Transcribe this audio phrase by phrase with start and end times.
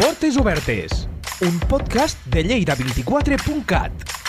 [0.00, 1.06] Portes Obertes,
[1.42, 4.19] un podcast de Lleida24.cat.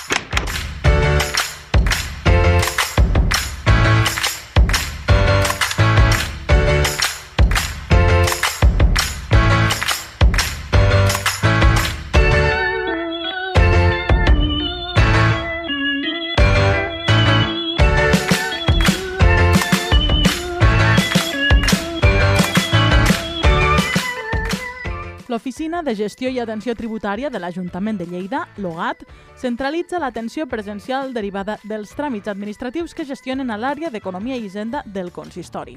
[25.51, 29.01] L'Oficina de Gestió i Atenció Tributària de l'Ajuntament de Lleida, l'OGAT,
[29.35, 35.09] centralitza l'atenció presencial derivada dels tràmits administratius que gestionen a l'àrea d'Economia i Hisenda del
[35.11, 35.73] consistori.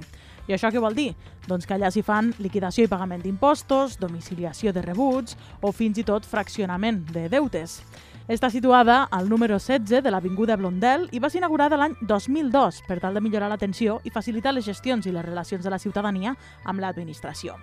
[0.47, 1.09] I això què vol dir?
[1.49, 6.05] Doncs que allà s'hi fan liquidació i pagament d'impostos, domiciliació de rebuts o fins i
[6.07, 7.81] tot fraccionament de deutes.
[8.31, 13.01] Està situada al número 16 de l'Avinguda Blondel i va ser inaugurada l'any 2002 per
[13.03, 16.79] tal de millorar l'atenció i facilitar les gestions i les relacions de la ciutadania amb
[16.79, 17.59] l'administració.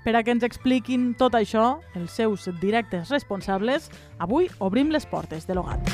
[0.00, 5.44] Per a que ens expliquin tot això, els seus directes responsables, avui obrim les portes
[5.44, 5.92] de l'OGAT.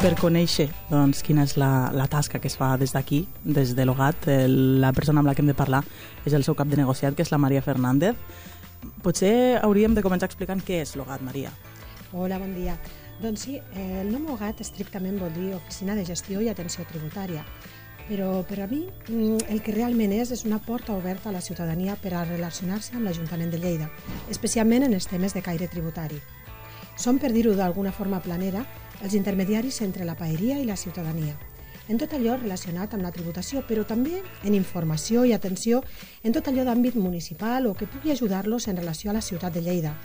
[0.00, 3.84] Per conèixer doncs, quina és la, la tasca que es fa des d'aquí, des de
[3.84, 4.30] l'OGAT,
[4.80, 5.82] la persona amb la que hem de parlar
[6.24, 8.16] és el seu cap de negociat, que és la Maria Fernández.
[9.04, 11.52] Potser hauríem de començar explicant què és l'OGAT, Maria.
[12.12, 12.76] Hola, bon dia.
[13.20, 17.44] Doncs sí, eh, el nom OGAT estrictament vol dir Oficina de Gestió i Atenció Tributària,
[18.08, 21.44] però per a mi mm, el que realment és és una porta oberta a la
[21.44, 23.90] ciutadania per a relacionar-se amb l'Ajuntament de Lleida,
[24.32, 26.20] especialment en els temes de caire tributari.
[26.96, 28.64] Som, per dir-ho d'alguna forma planera,
[29.04, 31.36] els intermediaris entre la paeria i la ciutadania
[31.90, 35.82] en tot allò relacionat amb la tributació, però també en informació i atenció
[36.22, 39.64] en tot allò d'àmbit municipal o que pugui ajudar-los en relació a la ciutat de
[39.64, 39.96] Lleida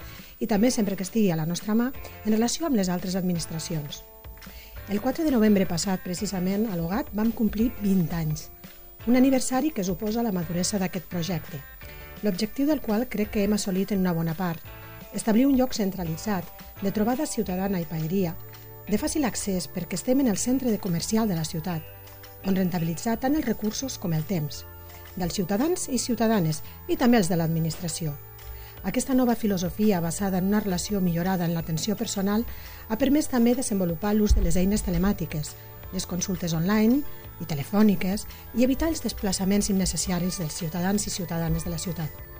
[0.41, 1.91] i també, sempre que estigui a la nostra mà,
[2.25, 4.01] en relació amb les altres administracions.
[4.89, 8.49] El 4 de novembre passat, precisament, a l'OGAT vam complir 20 anys,
[9.05, 11.61] un aniversari que suposa la maduresa d'aquest projecte,
[12.23, 14.61] l'objectiu del qual crec que hem assolit en una bona part,
[15.13, 16.45] establir un lloc centralitzat,
[16.81, 18.35] de trobada ciutadana i paeria,
[18.87, 21.81] de fàcil accés perquè estem en el centre de comercial de la ciutat,
[22.45, 24.63] on rentabilitzar tant els recursos com el temps,
[25.15, 28.13] dels ciutadans i ciutadanes i també els de l'administració.
[28.85, 32.45] Aquesta nova filosofia basada en una relació millorada en l'atenció personal
[32.89, 35.55] ha permès també desenvolupar l'ús de les eines telemàtiques,
[35.93, 37.01] les consultes online
[37.41, 42.34] i telefòniques i evitar els desplaçaments innecessaris dels ciutadans i ciutadanes de la ciutat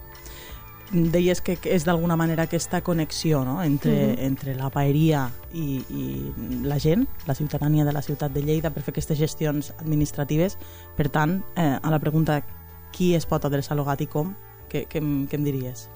[0.92, 3.62] deies que és d'alguna manera aquesta connexió no?
[3.64, 4.26] entre, uh -huh.
[4.26, 6.32] entre la paeria i, i
[6.64, 10.58] la gent, la ciutadania de la ciutat de Lleida per fer aquestes gestions administratives.
[10.96, 12.44] Per tant, eh, a la pregunta
[12.92, 14.36] qui es pot adreçar a l'OGAT i com,
[14.70, 15.90] què, què, què em diries?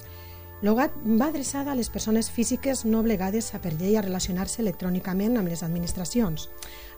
[0.62, 5.38] L'OGAT va adreçada a les persones físiques no obligades a per llei a relacionar-se electrònicament
[5.38, 6.50] amb les administracions.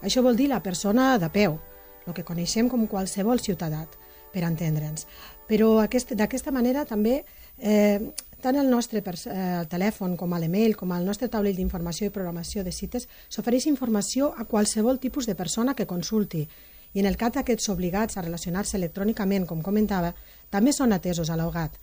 [0.02, 1.60] Això vol dir la persona de peu,
[2.08, 3.86] el que coneixem com qualsevol ciutadà,
[4.34, 5.06] per entendre'ns.
[5.52, 7.20] Però d'aquesta manera també
[7.62, 12.14] Eh, tant el nostre eh, el telèfon com l'email com al nostre taulell d'informació i
[12.16, 16.48] programació de cites s'ofereix informació a qualsevol tipus de persona que consulti
[16.94, 20.16] i en el cas d'aquests obligats a relacionar-se electrònicament, com comentava,
[20.50, 21.78] també són atesos a l'OGAT.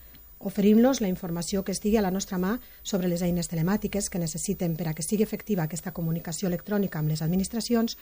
[0.51, 4.77] Oferim-los la informació que estigui a la nostra mà sobre les eines telemàtiques que necessiten
[4.77, 7.97] per a que sigui efectiva aquesta comunicació electrònica amb les administracions,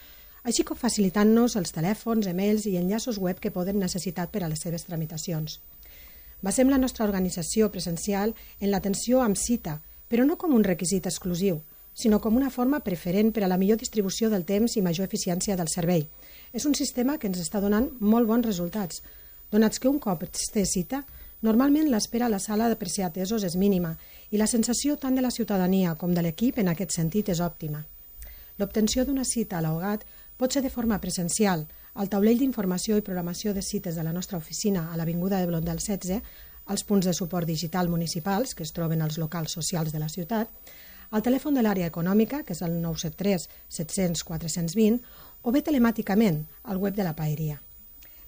[0.47, 4.63] així com facilitant-nos els telèfons, emails i enllaços web que poden necessitar per a les
[4.63, 5.59] seves tramitacions.
[6.43, 11.59] Basem la nostra organització presencial en l'atenció amb cita, però no com un requisit exclusiu,
[11.97, 15.57] sinó com una forma preferent per a la millor distribució del temps i major eficiència
[15.57, 16.07] del servei.
[16.53, 19.03] És un sistema que ens està donant molt bons resultats,
[19.51, 21.03] donats que un cop es té cita,
[21.43, 23.97] normalment l'espera a la sala de per ser atesos és mínima
[24.31, 27.83] i la sensació tant de la ciutadania com de l'equip en aquest sentit és òptima.
[28.59, 33.55] L'obtenció d'una cita a l'OGAT pot ser de forma presencial, al taulell d'informació i programació
[33.57, 36.21] de cites de la nostra oficina a l'Avinguda de Blondel 16,
[36.67, 40.51] als punts de suport digital municipals, que es troben als locals socials de la ciutat,
[41.11, 44.99] al telèfon de l'àrea econòmica, que és el 973 700 420,
[45.43, 47.61] o bé telemàticament al web de la paeria.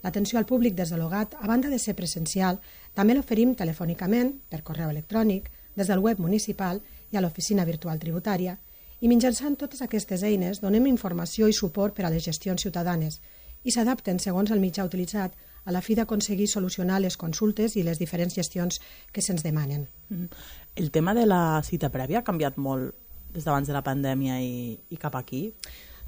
[0.04, 2.60] L'atenció al públic des de l'OGAT, a banda de ser presencial,
[2.94, 6.80] també l'oferim telefònicament, per correu electrònic, des del web municipal
[7.10, 8.56] i a l'oficina virtual tributària,
[9.00, 13.20] i mitjançant totes aquestes eines donem informació i suport per a les gestions ciutadanes,
[13.64, 15.34] i s'adapten segons el mitjà utilitzat
[15.68, 18.80] a la fi d'aconseguir solucionar les consultes i les diferents gestions
[19.12, 19.86] que se'ns demanen.
[20.08, 20.28] Mm-hmm.
[20.76, 22.94] El tema de la cita prèvia ha canviat molt
[23.34, 25.48] des d'abans de la pandèmia i, i cap aquí?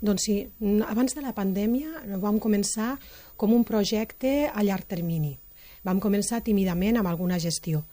[0.00, 0.36] Doncs sí,
[0.88, 2.94] abans de la pandèmia vam començar
[3.36, 5.34] com un projecte a llarg termini.
[5.84, 7.84] Vam començar tímidament amb alguna gestió,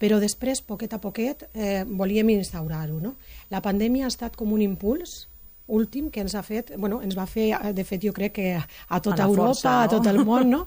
[0.00, 3.00] però després, poquet a poquet, eh, volíem instaurar-ho.
[3.00, 3.16] No?
[3.52, 5.26] La pandèmia ha estat com un impuls
[5.70, 8.56] últim que ens ha fet, bueno, ens va fer, eh, de fet, jo crec que
[8.56, 9.84] a tota a Europa, força, no?
[9.84, 10.64] a tot el món, no?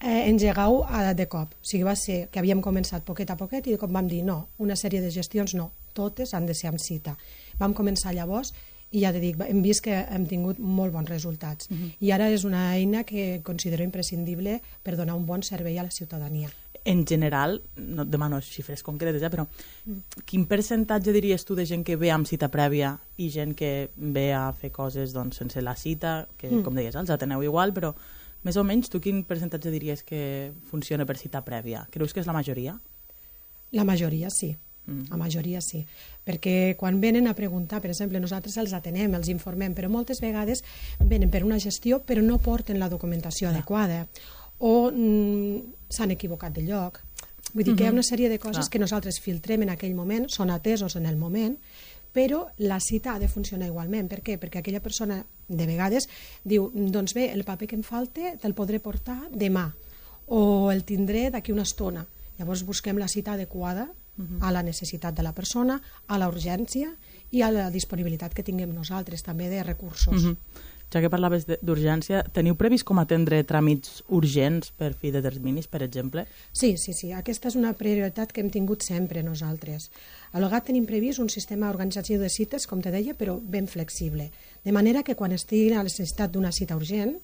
[0.00, 1.52] eh, engegar-ho de cop.
[1.60, 4.24] O sigui, va ser que havíem començat poquet a poquet i de cop vam dir
[4.24, 7.16] no, una sèrie de gestions no, totes han de ser amb cita.
[7.60, 8.54] Vam començar llavors
[8.90, 11.68] i ja te dic, hem vist que hem tingut molt bons resultats.
[11.70, 11.90] Uh -huh.
[12.00, 15.90] I ara és una eina que considero imprescindible per donar un bon servei a la
[15.90, 16.50] ciutadania
[16.84, 20.22] en general, no et demano xifres concretes, eh, però mm.
[20.28, 24.30] quin percentatge diries tu de gent que ve amb cita prèvia i gent que ve
[24.32, 26.64] a fer coses doncs, sense la cita, que mm.
[26.64, 27.92] com deies, els ateneu igual, però
[28.46, 31.84] més o menys tu quin percentatge diries que funciona per cita prèvia?
[31.92, 32.78] Creus que és la majoria?
[33.76, 34.54] La majoria sí.
[34.86, 35.10] Mm.
[35.12, 35.82] La majoria sí,
[36.24, 40.64] perquè quan venen a preguntar, per exemple, nosaltres els atenem, els informem, però moltes vegades
[40.98, 43.52] venen per una gestió però no porten la documentació ah.
[43.52, 44.06] adequada
[44.58, 47.00] o mm, s'han equivocat de lloc.
[47.52, 48.70] Vull dir que hi ha una sèrie de coses Clar.
[48.70, 51.56] que nosaltres filtrem en aquell moment, són atesos en el moment,
[52.14, 54.08] però la cita ha de funcionar igualment.
[54.10, 54.38] Per què?
[54.38, 56.08] Perquè aquella persona, de vegades,
[56.44, 59.68] diu, doncs bé, el paper que em falta te'l podré portar demà
[60.30, 62.06] o el tindré d'aquí una estona.
[62.38, 64.38] Llavors busquem la cita adequada uh -huh.
[64.46, 66.94] a la necessitat de la persona, a la urgència
[67.30, 70.22] i a la disponibilitat que tinguem nosaltres també de recursos.
[70.22, 70.36] Uh -huh
[70.92, 75.82] ja que parlaves d'urgència, teniu previst com atendre tràmits urgents per fi de terminis, per
[75.86, 76.26] exemple?
[76.52, 77.12] Sí, sí, sí.
[77.14, 79.90] Aquesta és una prioritat que hem tingut sempre nosaltres.
[80.32, 84.30] A l'OGAT tenim previst un sistema organitzatiu de cites, com te deia, però ben flexible.
[84.64, 87.16] De manera que quan estigui a la necessitat d'una cita urgent,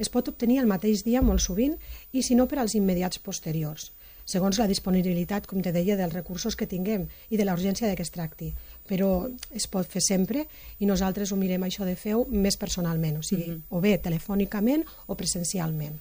[0.00, 1.76] es pot obtenir el mateix dia molt sovint
[2.12, 3.90] i si no per als immediats posteriors
[4.30, 7.96] segons la disponibilitat, com te deia, dels recursos que tinguem i de la urgència de
[7.98, 8.52] què es tracti.
[8.88, 10.46] Però es pot fer sempre
[10.78, 13.62] i nosaltres ho mirem això de fer més personalment, o sigui, uh mhm.
[13.70, 13.76] -huh.
[13.78, 15.96] o bé telefònicament o presencialment.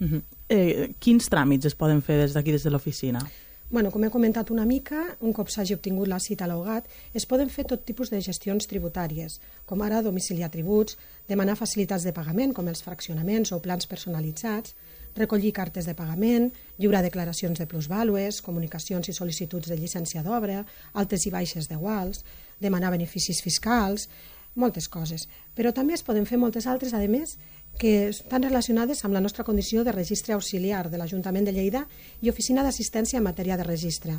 [0.00, 0.14] Uh mhm.
[0.14, 0.22] -huh.
[0.48, 3.20] eh, quins tràmits es poden fer des d'aquí, des de l'oficina?
[3.68, 6.84] Bueno, com he comentat una mica, un cop s'hagi obtingut la cita a l'OGAT,
[7.18, 10.94] es poden fer tot tipus de gestions tributàries, com ara domiciliar tributs,
[11.26, 14.76] demanar facilitats de pagament, com els fraccionaments o plans personalitzats,
[15.18, 20.62] recollir cartes de pagament, lliurar declaracions de plusvàlues, comunicacions i sol·licituds de llicència d'obra,
[20.94, 22.22] altes i baixes de guals,
[22.62, 24.06] demanar beneficis fiscals,
[24.54, 25.26] moltes coses.
[25.58, 27.34] Però també es poden fer moltes altres, a més,
[27.78, 31.86] que estan relacionades amb la nostra condició de registre auxiliar de l'Ajuntament de Lleida
[32.22, 34.16] i oficina d'assistència en matèria de registre.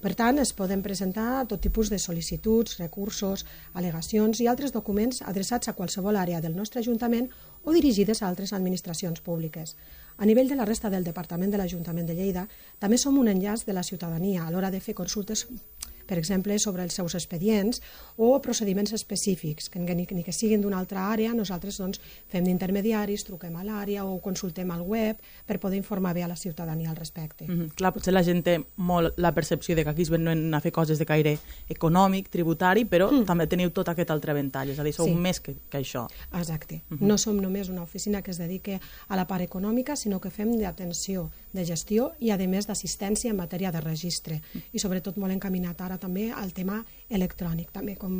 [0.00, 3.44] Per tant, es poden presentar tot tipus de sol·licituds, recursos,
[3.76, 7.28] al·legacions i altres documents adreçats a qualsevol àrea del nostre Ajuntament
[7.64, 9.76] o dirigides a altres administracions públiques.
[10.16, 12.46] A nivell de la resta del Departament de l'Ajuntament de Lleida,
[12.78, 15.44] també som un enllaç de la ciutadania a l'hora de fer consultes
[16.10, 17.78] per exemple, sobre els seus expedients
[18.18, 22.00] o procediments específics, que ni, ni que siguin d'una altra àrea, nosaltres doncs,
[22.32, 26.36] fem d'intermediaris, truquem a l'àrea o consultem al web per poder informar bé a la
[26.36, 27.46] ciutadania al respecte.
[27.46, 27.74] Mm -hmm.
[27.78, 30.72] Clar, potser la gent té molt la percepció de que aquí es venen a fer
[30.72, 33.24] coses de caire econòmic, tributari, però mm.
[33.24, 35.14] també teniu tot aquest altre ventall, és a dir, sou sí.
[35.14, 36.08] més que, que això.
[36.32, 36.82] Exacte.
[36.88, 37.06] Mm -hmm.
[37.06, 40.58] No som només una oficina que es dedique a la part econòmica, sinó que fem
[40.58, 44.40] d'atenció, de gestió i, a més, d'assistència en matèria de registre.
[44.40, 44.58] Mm.
[44.72, 48.16] I, sobretot, molt encaminat ara també al tema electrònic, també com,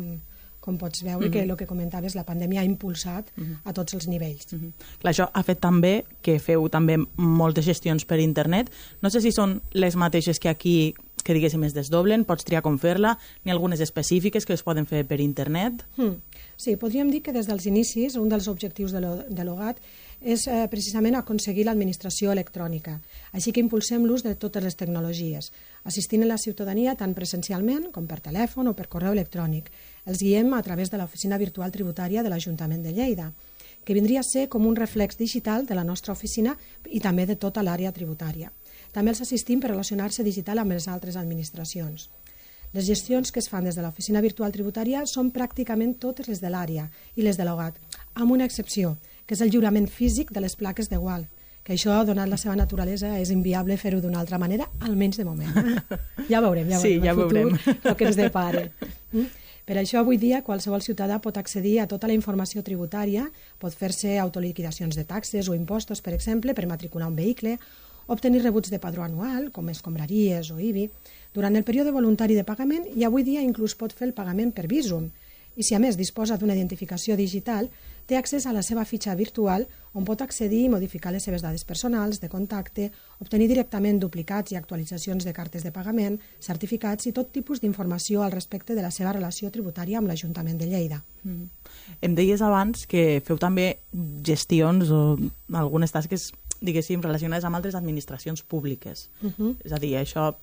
[0.61, 1.33] com pots veure, mm -hmm.
[1.33, 3.57] que el que comentaves, la pandèmia ha impulsat mm -hmm.
[3.63, 4.53] a tots els nivells.
[4.53, 4.71] Mm -hmm.
[4.99, 8.71] Clar, això ha fet també que feu també moltes gestions per internet.
[9.01, 10.93] No sé si són les mateixes que aquí
[11.23, 15.05] que diguéssim es desdoblen, pots triar com fer-la, ni algunes específiques que es poden fer
[15.07, 15.85] per internet?
[15.97, 16.17] Mm.
[16.57, 19.81] Sí, podríem dir que des dels inicis un dels objectius de l'OGAT
[20.21, 22.99] és eh, precisament aconseguir l'administració electrònica.
[23.33, 25.51] Així que impulsem l'ús de totes les tecnologies,
[25.83, 29.71] assistint a la ciutadania tant presencialment com per telèfon o per correu electrònic.
[30.05, 33.31] Els guiem a través de l'oficina virtual tributària de l'Ajuntament de Lleida,
[33.83, 36.55] que vindria a ser com un reflex digital de la nostra oficina
[36.89, 38.51] i també de tota l'àrea tributària.
[38.93, 42.09] També els assistim per relacionar-se digital amb les altres administracions.
[42.73, 46.49] Les gestions que es fan des de l'oficina virtual tributària són pràcticament totes les de
[46.49, 47.75] l'àrea i les de l'OGAT,
[48.15, 48.95] amb una excepció,
[49.25, 51.25] que és el lliurament físic de les plaques de gual,
[51.63, 55.53] que això, donat la seva naturalesa, és inviable fer-ho d'una altra manera, almenys de moment.
[56.31, 56.81] ja veurem, ja veurem.
[56.81, 57.53] Sí, ja veurem.
[57.89, 58.65] El que ens depara.
[59.11, 59.29] Mm?
[59.71, 63.27] Per això, avui dia, qualsevol ciutadà pot accedir a tota la informació tributària,
[63.61, 67.59] pot fer-se autoliquidacions de taxes o impostos, per exemple, per matricular un vehicle,
[68.11, 70.89] obtenir rebuts de padró anual, com escombraries o IBI,
[71.33, 74.65] durant el període voluntari de pagament i avui dia inclús pot fer el pagament per
[74.67, 75.11] Visum,
[75.55, 77.69] i si a més disposa d'una identificació digital,
[78.11, 79.63] té accés a la seva fitxa virtual
[79.95, 82.89] on pot accedir i modificar les seves dades personals, de contacte,
[83.23, 88.35] obtenir directament duplicats i actualitzacions de cartes de pagament, certificats i tot tipus d'informació al
[88.35, 91.01] respecte de la seva relació tributària amb l'Ajuntament de Lleida.
[91.23, 91.47] Mm.
[92.03, 93.77] Em deies abans que feu també
[94.27, 95.01] gestions o
[95.55, 99.09] algunes tasques diguéssim, relacionades amb altres administracions públiques.
[99.21, 99.55] Uh -huh.
[99.65, 100.35] És a dir, això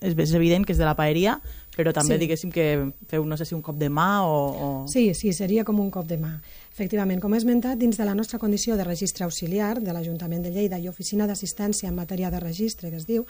[0.00, 1.40] és, és evident que és de la paeria,
[1.76, 2.20] però també, sí.
[2.20, 4.88] diguéssim, que feu, no sé si un cop de mà o, o...
[4.88, 6.32] Sí, sí, seria com un cop de mà.
[6.72, 10.50] Efectivament, com he esmentat, dins de la nostra condició de registre auxiliar de l'Ajuntament de
[10.50, 13.26] Lleida i Oficina d'Assistència en matèria de registre, que es diu,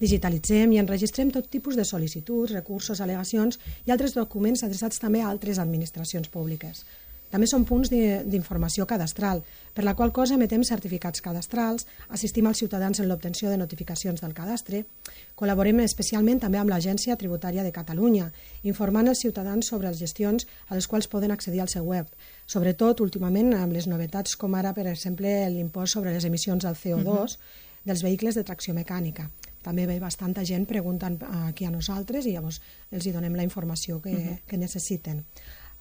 [0.00, 5.30] digitalitzem i enregistrem tot tipus de sol·licituds, recursos, al·legacions i altres documents adreçats també a
[5.30, 6.84] altres administracions públiques.
[7.32, 9.40] També són punts d'informació cadastral,
[9.72, 14.34] per la qual cosa emetem certificats cadastrals, assistim als ciutadans en l'obtenció de notificacions del
[14.36, 14.82] cadastre,
[15.40, 18.28] col·laborem especialment també amb l'Agència Tributària de Catalunya,
[18.68, 22.10] informant els ciutadans sobre les gestions a les quals poden accedir al seu web,
[22.44, 27.08] sobretot últimament amb les novetats com ara, per exemple, l'impost sobre les emissions del CO2
[27.08, 27.38] uh -huh.
[27.84, 29.30] dels vehicles de tracció mecànica.
[29.62, 32.60] També ve bastanta gent preguntant aquí a nosaltres i llavors
[32.90, 34.38] els hi donem la informació que, uh -huh.
[34.46, 35.24] que necessiten.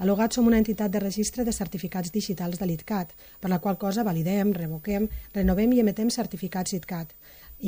[0.01, 4.01] A som una entitat de registre de certificats digitals de l'ITCAT, per la qual cosa
[4.01, 5.05] validem, revoquem,
[5.36, 7.13] renovem i emetem certificats ITCAT.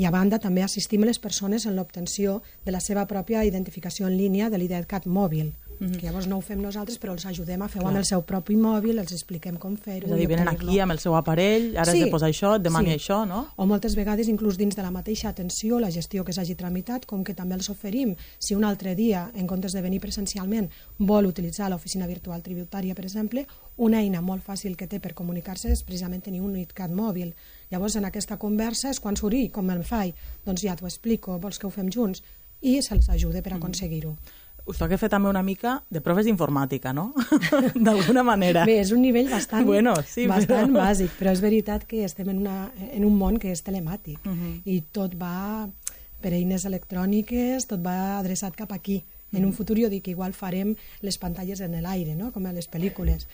[0.01, 4.17] I a banda també assistim les persones en l'obtenció de la seva pròpia identificació en
[4.17, 5.99] línia de l'IDCAT mòbil, Mm -hmm.
[5.99, 8.55] que llavors no ho fem nosaltres, però els ajudem a fer amb el seu propi
[8.55, 10.07] mòbil, els expliquem com fer-ho.
[10.07, 12.55] És a dir, venen aquí amb el seu aparell, ara sí, has de posar això,
[12.55, 12.95] et demani sí.
[12.95, 13.47] això, no?
[13.57, 17.23] O moltes vegades, inclús dins de la mateixa atenció, la gestió que s'hagi tramitat, com
[17.23, 21.69] que també els oferim, si un altre dia, en comptes de venir presencialment, vol utilitzar
[21.69, 26.23] l'oficina virtual tributària, per exemple, una eina molt fàcil que té per comunicar-se és precisament
[26.23, 27.33] tenir un ITCAT mòbil.
[27.71, 30.13] Llavors, en aquesta conversa és quan surt, com em fai?
[30.45, 32.21] Doncs ja t'ho explico, vols que ho fem junts?
[32.61, 34.11] I se'ls ajuda per aconseguir-ho.
[34.11, 37.11] Mm us toca fer també una mica de proves d'informàtica, no?
[37.87, 38.63] D'alguna manera.
[38.69, 40.85] Bé, és un nivell bastant, bueno, sí, bastant però...
[40.85, 44.31] bàsic, però és veritat que estem en, una, en un món que és telemàtic uh
[44.31, 44.53] -huh.
[44.65, 45.67] i tot va
[46.21, 49.03] per eines electròniques, tot va adreçat cap aquí.
[49.33, 52.31] En un futur jo dic que igual farem les pantalles en l'aire, no?
[52.31, 53.27] com a les pel·lícules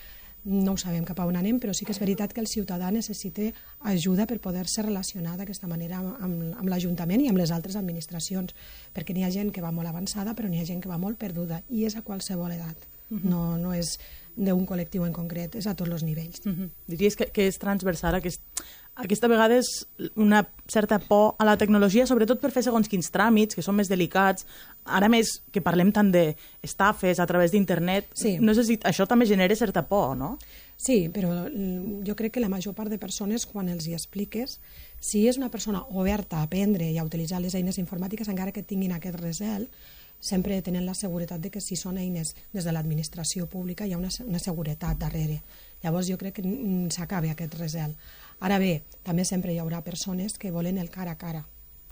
[0.44, 2.90] no ho sabem cap a on anem, però sí que és veritat que el ciutadà
[2.90, 3.50] necessita
[3.92, 8.54] ajuda per poder-se relacionar d'aquesta manera amb, amb l'Ajuntament i amb les altres administracions,
[8.94, 11.18] perquè n'hi ha gent que va molt avançada, però n'hi ha gent que va molt
[11.18, 12.88] perduda, i és a qualsevol edat.
[13.10, 13.28] Uh -huh.
[13.28, 13.98] no, no és
[14.36, 16.40] d'un col·lectiu en concret, és a tots els nivells.
[16.46, 16.70] Uh -huh.
[16.86, 18.40] Diries que, que és transversal aquest,
[19.00, 19.68] aquesta vegada és
[20.14, 23.90] una certa por a la tecnologia, sobretot per fer segons quins tràmits, que són més
[23.90, 24.46] delicats.
[24.84, 28.36] Ara més que parlem tant d'estafes a través d'internet, sí.
[28.40, 30.36] no sé si això també genera certa por, no?
[30.80, 31.44] Sí, però
[32.06, 34.58] jo crec que la major part de persones, quan els hi expliques,
[35.00, 38.64] si és una persona oberta a aprendre i a utilitzar les eines informàtiques, encara que
[38.64, 39.68] tinguin aquest resel,
[40.20, 43.98] sempre tenen la seguretat de que si són eines des de l'administració pública hi ha
[43.98, 45.40] una, una seguretat darrere.
[45.82, 46.56] Llavors jo crec que
[46.92, 47.96] s'acaba aquest resel.
[48.40, 51.44] Ara bé, també sempre hi haurà persones que volen el cara a cara,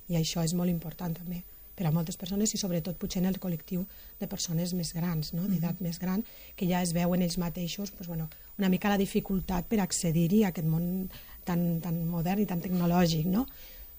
[0.08, 1.44] i això és molt important també
[1.78, 3.84] per a moltes persones i sobretot potser en el col·lectiu
[4.18, 5.46] de persones més grans, no?
[5.46, 5.86] d'edat mm -hmm.
[5.86, 6.24] més gran,
[6.56, 8.28] que ja es veuen ells mateixos pues, bueno,
[8.58, 11.08] una mica la dificultat per accedir-hi a aquest món
[11.44, 13.26] tan, tan modern i tan tecnològic.
[13.26, 13.46] No?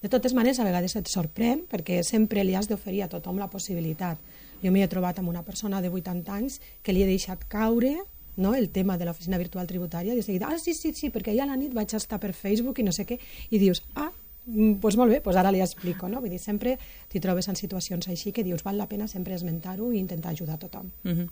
[0.01, 3.49] De totes maneres, a vegades et sorprèn perquè sempre li has d'oferir a tothom la
[3.49, 4.17] possibilitat.
[4.61, 8.03] Jo m'hi he trobat amb una persona de 80 anys que li he deixat caure
[8.39, 8.55] no?
[8.55, 11.43] el tema de l'oficina virtual tributària, i de seguida, ah, sí, sí, sí, perquè ahir
[11.45, 13.19] a la nit vaig estar per Facebook i no sé què,
[13.51, 14.09] i dius, ah,
[14.49, 16.21] doncs pues molt bé, pues ara li explico, no?
[16.21, 16.77] Vull dir, sempre
[17.09, 20.55] t'hi trobes en situacions així que dius, val la pena sempre esmentar-ho i intentar ajudar
[20.55, 20.91] a tothom.
[21.03, 21.29] Uh -huh.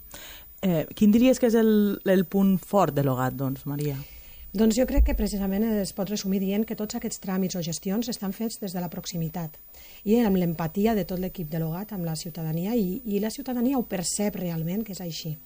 [0.61, 3.97] eh, quin diries que és el, el punt fort de l'OGAT, doncs, Maria?
[4.53, 8.07] Doncs jo crec que precisament es pot resumir dient que tots aquests tràmits o gestions
[8.09, 9.57] estan fets des de la proximitat
[10.03, 13.77] i amb l'empatia de tot l'equip de l'OGAT amb la ciutadania i, i la ciutadania
[13.77, 15.37] ho percep realment que és així.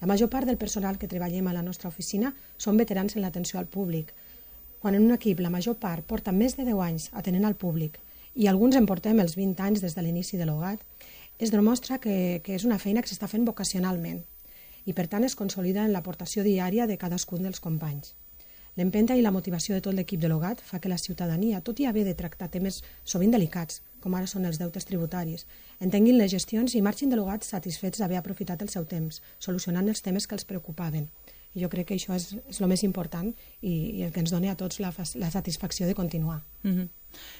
[0.00, 3.58] La major part del personal que treballem a la nostra oficina són veterans en l'atenció
[3.60, 4.12] al públic.
[4.80, 8.00] Quan en un equip la major part porta més de 10 anys atenent al públic
[8.34, 10.80] i alguns en portem els 20 anys des de l'inici de l'OGAT,
[11.38, 14.20] es demostra que, que és una feina que s'està fent vocacionalment
[14.84, 18.12] i per tant es consolida en l'aportació diària de cadascun dels companys.
[18.76, 21.86] L'empenta i la motivació de tot l'equip de l'OGAT fa que la ciutadania, tot i
[21.86, 25.46] haver de tractar temes sovint delicats, com ara són els deutes tributaris,
[25.80, 30.04] entenguin les gestions i marxin de l'OGAT satisfets d'haver aprofitat el seu temps, solucionant els
[30.04, 31.08] temes que els preocupaven.
[31.54, 34.32] I jo crec que això és, és el més important i, i el que ens
[34.34, 34.90] dona a tots la,
[35.22, 36.40] la satisfacció de continuar.
[36.64, 36.88] Mm -hmm.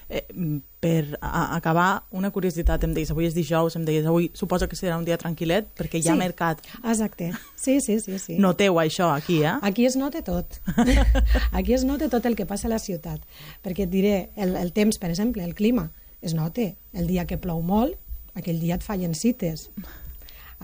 [0.09, 4.69] eh, per a, acabar, una curiositat, em deies, avui és dijous, em deies, avui suposo
[4.69, 6.63] que serà un dia tranquil·let perquè hi ha sí, mercat.
[6.85, 7.33] exacte.
[7.57, 8.39] Sí, sí, sí, sí.
[8.39, 9.59] Noteu això aquí, eh?
[9.63, 10.61] Aquí es nota tot.
[11.59, 13.21] aquí es nota tot el que passa a la ciutat.
[13.65, 15.91] Perquè et diré, el, el temps, per exemple, el clima,
[16.25, 16.71] es nota.
[16.93, 18.01] El dia que plou molt,
[18.35, 19.69] aquell dia et fallen cites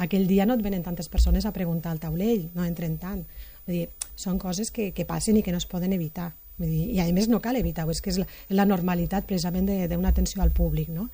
[0.01, 3.25] aquell dia no et venen tantes persones a preguntar al taulell, no entren tant.
[3.67, 6.31] Vull dir, són coses que, que passen i que no es poden evitar.
[6.61, 8.27] Vull dir, I a més no cal evitar-ho, és que és la,
[8.57, 10.89] la normalitat precisament d'una atenció al públic.
[10.95, 11.09] No?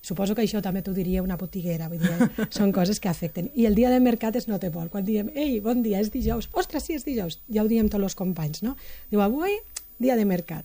[0.00, 3.50] Suposo que això també t'ho diria una botiguera, vull dir, eh, són coses que afecten.
[3.54, 4.88] I el dia de mercat és no té vol.
[4.92, 6.48] Quan diem, ei, bon dia, és dijous.
[6.56, 7.40] Ostres, sí, és dijous.
[7.52, 8.76] Ja ho diem tots els companys, no?
[9.12, 9.58] Diu, avui,
[10.00, 10.64] dia de mercat.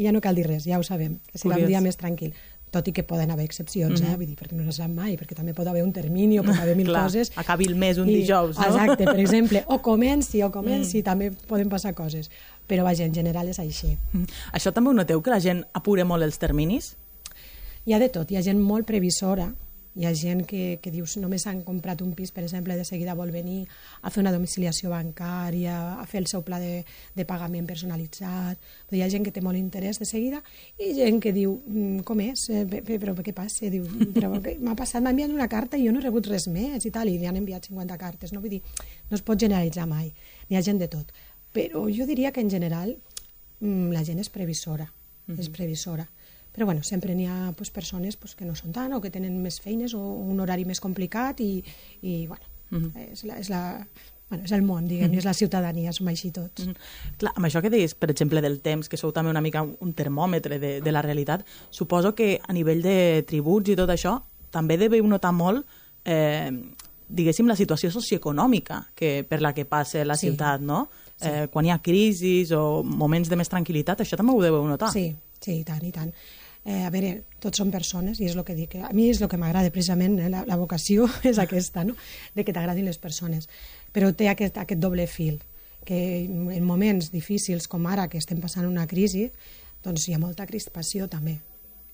[0.00, 1.66] i ja no cal dir res, ja ho sabem, que serà Curiós.
[1.66, 2.32] un dia més tranquil
[2.72, 4.14] tot i que poden haver excepcions, eh?
[4.16, 6.56] vull dir, perquè no se sap mai, perquè també pot haver un termini o pot
[6.62, 7.30] haver mil Clar, coses.
[7.36, 8.68] acabi el mes un dijous, no?
[8.70, 11.04] Exacte, per exemple, o comenci o comenci, mm.
[11.04, 12.30] també poden passar coses.
[12.66, 13.92] Però vaja, en general és així.
[14.12, 14.24] Mm.
[14.56, 16.94] Això també ho noteu, que la gent apure molt els terminis?
[17.84, 19.50] Hi ha de tot, hi ha gent molt previsora,
[19.94, 23.12] hi ha gent que, que dius només han comprat un pis, per exemple, de seguida
[23.14, 23.66] vol venir
[24.02, 26.84] a fer una domiciliació bancària, a fer el seu pla de,
[27.14, 28.58] de pagament personalitzat.
[28.88, 30.42] Però hi ha gent que té molt interès de seguida
[30.78, 32.48] i gent que diu, "Mm, com és?
[32.50, 33.68] Eh, pe- pe- Però què passa?
[33.68, 33.84] Diu,
[34.14, 35.02] però què m'ha passat?
[35.02, 37.26] M'ha enviat una carta i jo no he rebut res més i tal, i li
[37.26, 38.32] han enviat 50 cartes.
[38.32, 38.40] No?
[38.40, 38.62] Vull dir,
[39.10, 40.12] no es pot generalitzar mai.
[40.48, 41.12] N'hi ha gent de tot.
[41.52, 42.96] Però jo diria que en general
[43.60, 44.84] mm, la gent és previsora,
[45.26, 45.40] mm -hmm.
[45.40, 46.08] és previsora.
[46.52, 49.40] Però bueno, sempre n'hi ha pues, persones pues, que no són tant o que tenen
[49.42, 51.64] més feines o un horari més complicat i,
[52.02, 53.12] i bueno, mm -hmm.
[53.12, 53.86] és, la, és, la,
[54.28, 55.18] bueno, és el món, diguem, mm -hmm.
[55.18, 56.66] és la ciutadania, som així tots.
[56.66, 57.16] Mm -hmm.
[57.18, 59.92] Clar, amb això que deies, per exemple, del temps, que sou també una mica un
[59.94, 64.76] termòmetre de, de la realitat, suposo que a nivell de tributs i tot això, també
[64.76, 65.66] deveu notar molt,
[66.04, 66.50] eh,
[67.08, 70.28] diguéssim, la situació socioeconòmica que, per la que passa la Sí.
[70.28, 70.88] ciutat, no?
[71.16, 71.28] Sí.
[71.28, 74.90] Eh, quan hi ha crisis o moments de més tranquil·litat, això també ho deveu notar.
[74.92, 76.12] Sí, sí, i tant, i tant.
[76.64, 78.76] Eh, a veure, tots són persones i és el que dic.
[78.78, 81.96] A mi és el que m'agrada precisament, eh, la, la vocació és aquesta, no?
[82.36, 83.48] de que t'agradin les persones.
[83.92, 85.40] Però té aquest, aquest doble fil,
[85.84, 89.26] que en moments difícils com ara, que estem passant una crisi,
[89.82, 91.40] doncs hi ha molta crispació també.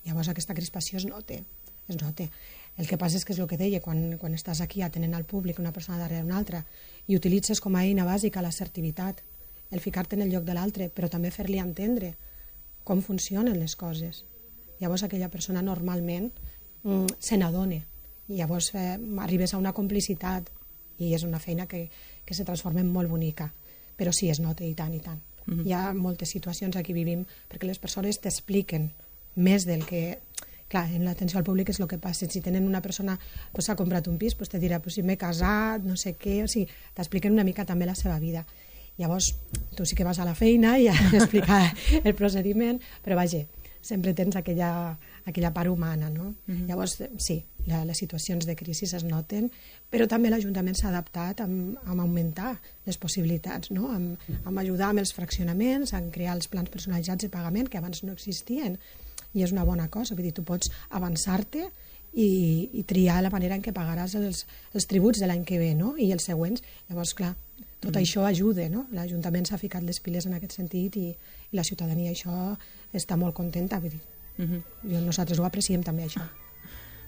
[0.05, 1.41] Llavors aquesta crispació es nota,
[1.89, 2.29] es nota.
[2.79, 5.25] El que passa és que és el que deia, quan, quan estàs aquí atenent al
[5.25, 6.63] públic, una persona darrere una altra,
[7.09, 9.25] i utilitzes com a eina bàsica l'assertivitat,
[9.73, 12.15] el ficar-te en el lloc de l'altre, però també fer-li entendre
[12.85, 14.23] com funcionen les coses.
[14.81, 16.31] Llavors aquella persona normalment
[16.85, 17.81] mm, se n'adona
[18.29, 20.51] i llavors eh, arribes a una complicitat
[20.99, 21.87] i és una feina que,
[22.25, 23.49] que se transforma en molt bonica.
[23.99, 25.21] Però sí, es nota i tant i tant.
[25.47, 25.67] Mm -hmm.
[25.67, 28.93] Hi ha moltes situacions aquí vivim perquè les persones t'expliquen
[29.37, 30.19] més del que...
[30.69, 32.27] Clar, en l'atenció al públic és el que passa.
[32.29, 33.19] Si tenen una persona
[33.53, 36.43] pues, s'ha comprat un pis, pues, te dirà pues, si m'he casat, no sé què...
[36.45, 38.45] O sigui, t'expliquen una mica també la seva vida.
[38.99, 39.35] Llavors,
[39.75, 41.75] tu sí que vas a la feina i has d'explicar
[42.05, 43.47] el procediment, però vaja,
[43.89, 44.71] sempre tens aquella,
[45.25, 46.35] aquella part humana, no?
[46.47, 46.67] Mm -hmm.
[46.69, 49.51] Llavors, sí, la, les situacions de crisi es noten,
[49.91, 53.91] però també l'Ajuntament s'ha adaptat amb, amb augmentar les possibilitats, no?
[53.91, 58.03] Amb, amb ajudar amb els fraccionaments, amb crear els plans personalitzats de pagament que abans
[58.03, 58.79] no existien,
[59.35, 61.71] i és una bona cosa, vull dir, tu pots avançar-te
[62.15, 65.75] i, i triar la manera en què pagaràs els, els tributs de l'any que ve,
[65.75, 65.97] no?
[65.97, 66.63] I els següents.
[66.89, 67.35] Llavors, clar,
[67.81, 68.03] tot mm.
[68.03, 68.87] això ajuda, no?
[68.93, 71.09] L'Ajuntament s'ha ficat les piles en aquest sentit i,
[71.51, 72.57] i la ciutadania això
[72.95, 74.03] està molt contenta, vull dir.
[74.39, 75.01] Mm -hmm.
[75.07, 76.23] Nosaltres ho apreciem també, això.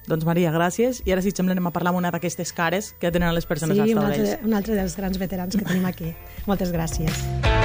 [0.09, 1.03] Doncs Maria, gràcies.
[1.05, 3.47] I ara, si et sembla, anem a parlar amb una d'aquestes cares que tenen les
[3.47, 4.19] persones sí, als un taulells.
[4.19, 6.15] altre, un altre dels grans veterans que tenim aquí.
[6.47, 7.60] Moltes gràcies.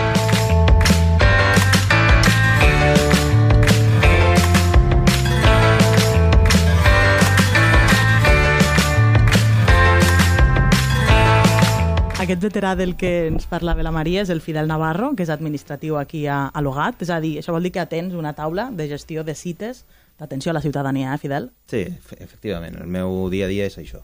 [12.25, 15.99] Aquest veterà del que ens parlava la Maria és el Fidel Navarro, que és administratiu
[15.99, 17.03] aquí a, a Logat.
[17.05, 19.83] És a dir, això vol dir que atens una taula de gestió de cites
[20.17, 21.51] d'atenció a la ciutadania, eh, Fidel?
[21.69, 22.79] Sí, efe- efectivament.
[22.81, 24.01] El meu dia a dia és això.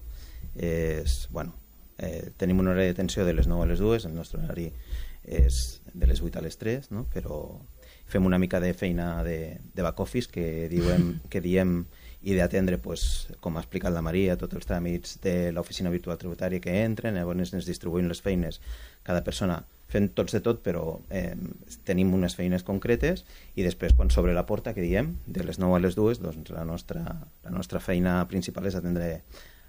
[0.53, 1.55] És, bueno,
[1.97, 4.67] eh, tenim un horari d'atenció de les 9 a les 2, el nostre horari
[5.25, 7.07] és de les 8 a les 3, no?
[7.09, 7.41] però
[8.05, 11.87] fem una mica de feina de, de back office que, diuen, que diem
[12.21, 13.03] i d'atendre, pues,
[13.41, 17.53] com ha explicat la Maria, tots els tràmits de l'oficina virtual tributària que entren, llavors
[17.55, 18.61] ens distribuïm les feines,
[19.07, 21.35] cada persona fent tots de tot, però eh,
[21.87, 23.25] tenim unes feines concretes
[23.59, 26.53] i després quan s'obre la porta, que diem, de les 9 a les 2, doncs
[26.55, 27.03] la nostra,
[27.43, 29.17] la nostra feina principal és atendre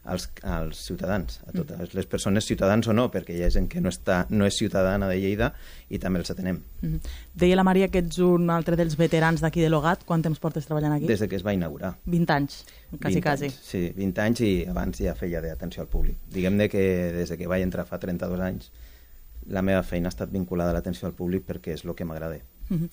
[0.04, 3.80] als, als ciutadans, a totes les persones, ciutadans o no, perquè hi ha gent que
[3.80, 5.52] no, està, no és ciutadana de Lleida
[5.90, 6.58] i també els atenem.
[6.80, 7.12] Mm -hmm.
[7.34, 10.04] Deia la Maria que ets un altre dels veterans d'aquí de Logat.
[10.04, 11.06] Quant temps portes treballant aquí?
[11.06, 11.96] Des de que es va inaugurar.
[12.04, 12.64] 20 anys,
[13.00, 13.44] quasi, 20 quasi.
[13.44, 16.16] Anys, sí, 20 anys i abans ja feia d'atenció al públic.
[16.28, 18.70] Diguem-ne que des de que vaig entrar fa 32 anys
[19.46, 22.38] la meva feina ha estat vinculada a l'atenció al públic perquè és el que m'agrada.
[22.68, 22.90] Mm -hmm.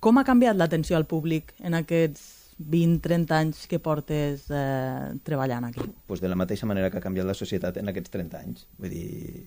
[0.00, 5.86] Com ha canviat l'atenció al públic en aquests 20-30 anys que portes eh, treballant aquí?
[6.06, 8.66] pues de la mateixa manera que ha canviat la societat en aquests 30 anys.
[8.78, 9.46] Vull dir,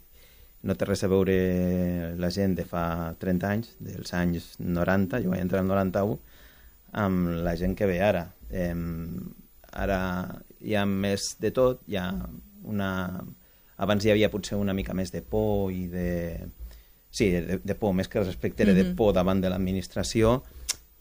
[0.64, 1.36] no té res a veure
[2.18, 6.18] la gent de fa 30 anys, dels anys 90, jo vaig entrar al 91,
[7.04, 8.26] amb la gent que ve ara.
[8.50, 8.74] Eh,
[9.74, 10.00] ara
[10.62, 12.10] hi ha més de tot, hi ha
[12.64, 12.90] una...
[13.84, 16.10] Abans hi havia potser una mica més de por i de...
[17.14, 20.40] Sí, de, de por, més que respecte, era de por davant de l'administració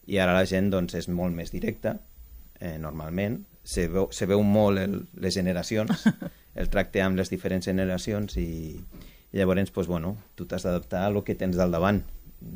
[0.06, 1.96] i ara la gent doncs, és molt més directa,
[2.60, 3.42] eh, normalment.
[3.62, 6.06] Se veu, se veu molt el, les generacions,
[6.60, 8.80] el tracte amb les diferents generacions i,
[9.32, 12.02] i llavors, pues, bueno, tu t'has d'adaptar a el que tens al davant,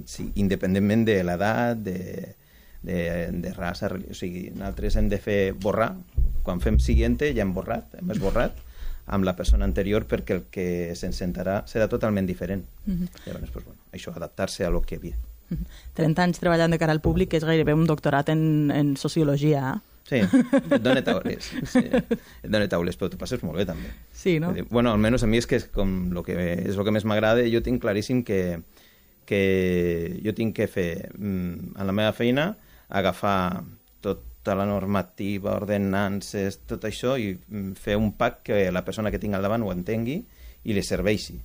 [0.05, 2.35] sí, independentment de l'edat, de,
[2.83, 2.99] de,
[3.33, 5.95] de raça, o sigui, nosaltres hem de fer borrar,
[6.47, 8.63] quan fem siguiente ja hem borrat, hem esborrat
[9.07, 10.67] amb la persona anterior perquè el que
[10.99, 12.65] se'n sentarà serà totalment diferent.
[12.87, 13.27] Mm -hmm.
[13.27, 15.17] Llavors, pues, bueno, això, adaptar-se a lo que havia.
[15.99, 19.75] 30 anys treballant de cara al públic, que és gairebé un doctorat en, en sociologia,
[19.75, 19.93] eh?
[20.07, 21.49] Sí, et dona taules.
[21.67, 23.91] Sí, et dona taules, però t'ho passes molt bé, també.
[24.15, 24.53] Sí, no?
[24.71, 27.43] Bueno, almenys a mi és que és, com lo que, és el que més m'agrada.
[27.51, 28.61] Jo tinc claríssim que,
[29.27, 29.41] que
[30.23, 32.53] jo tinc que fer, mm, en la meva feina,
[32.87, 33.65] agafar
[34.05, 39.19] tota la normativa, ordenances, tot això, i mm, fer un pack que la persona que
[39.23, 40.21] tinc al davant ho entengui
[40.63, 41.41] i li serveixi.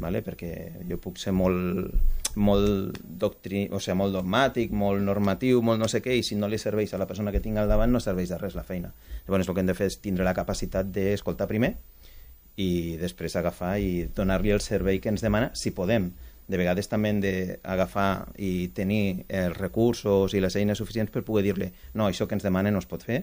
[0.00, 0.22] Vale?
[0.24, 0.52] perquè
[0.88, 1.90] jo puc ser molt,
[2.36, 3.66] molt, doctri...
[3.72, 6.94] o sigui, molt dogmàtic, molt normatiu, molt no sé què, i si no li serveix
[6.94, 8.92] a la persona que tinc al davant no serveix de res la feina.
[9.26, 11.74] Llavors el que hem de fer és tindre la capacitat d'escoltar primer
[12.60, 16.10] i després agafar i donar-li el servei que ens demana, si podem
[16.48, 21.46] de vegades també hem d'agafar i tenir els recursos i les eines suficients per poder
[21.46, 23.22] dir-li no, això que ens demanen no es pot fer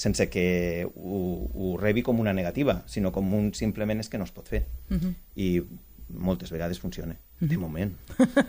[0.00, 1.18] sense que ho,
[1.52, 4.62] ho rebi com una negativa, sinó com un simplement és que no es pot fer.
[4.88, 5.14] Uh -huh.
[5.36, 5.62] I
[6.08, 7.29] moltes vegades funciona, uh.
[7.40, 7.92] De moment.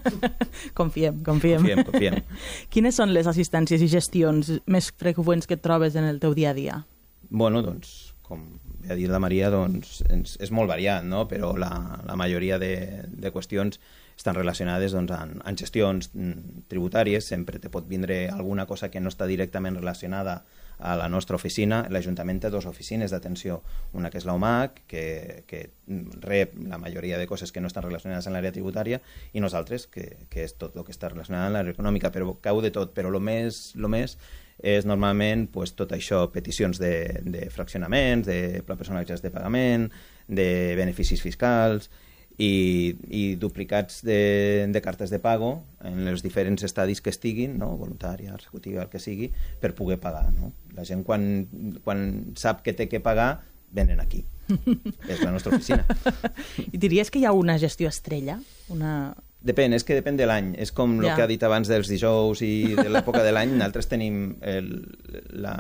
[0.80, 1.64] confiem, confiem.
[1.64, 2.20] Confiem, confiem.
[2.74, 6.52] Quines són les assistències i gestions més freqüents que et trobes en el teu dia
[6.52, 6.82] a dia?
[7.30, 8.44] Bueno, doncs, com
[8.90, 11.26] ha dit la Maria, doncs, és molt variat, no?
[11.30, 11.72] però la,
[12.08, 12.74] la majoria de,
[13.08, 13.80] de qüestions
[14.18, 19.02] estan relacionades doncs, amb, amb gestions mm, tributàries, sempre te pot vindre alguna cosa que
[19.02, 20.42] no està directament relacionada
[20.82, 21.86] a la nostra oficina.
[21.94, 23.62] L'Ajuntament té dues oficines d'atenció,
[23.98, 25.06] una que és l'OMAC, que,
[25.48, 25.64] que
[26.26, 29.02] rep la majoria de coses que no estan relacionades amb l'àrea tributària,
[29.34, 32.62] i nosaltres, que, que és tot el que està relacionat amb l'àrea econòmica, però cau
[32.66, 34.18] de tot, però el més, lo més
[34.62, 36.94] és normalment pues, tot això, peticions de,
[37.26, 39.90] de fraccionaments, de pla personalitzats de pagament,
[40.30, 41.90] de beneficis fiscals,
[42.42, 45.52] i, i duplicats de, de cartes de pago
[45.86, 47.76] en els diferents estadis que estiguin, no?
[47.78, 49.30] voluntària, executiva, el que sigui,
[49.62, 50.28] per poder pagar.
[50.34, 50.52] No?
[50.78, 51.28] La gent quan,
[51.86, 52.06] quan
[52.40, 54.24] sap que té que pagar, venen aquí.
[55.12, 55.86] és la nostra oficina.
[56.66, 58.40] I diries que hi ha una gestió estrella?
[58.74, 59.14] Una...
[59.42, 60.52] Depèn, és que depèn de l'any.
[60.62, 61.16] És com el ja.
[61.18, 63.56] que ha dit abans dels dijous i de l'època de l'any.
[63.56, 64.70] Nosaltres tenim el,
[65.34, 65.56] la,